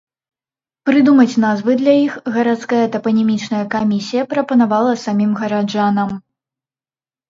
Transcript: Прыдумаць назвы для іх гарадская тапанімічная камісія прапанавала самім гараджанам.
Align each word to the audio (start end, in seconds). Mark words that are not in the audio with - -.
Прыдумаць 0.89 1.39
назвы 1.43 1.75
для 1.83 1.93
іх 2.05 2.17
гарадская 2.39 2.81
тапанімічная 2.97 3.63
камісія 3.77 4.27
прапанавала 4.35 5.01
самім 5.07 5.31
гараджанам. 5.45 6.23